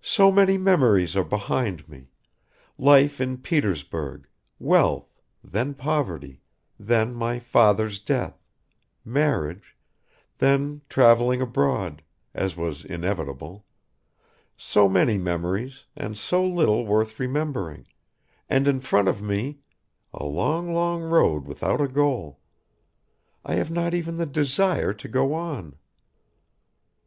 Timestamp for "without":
21.44-21.78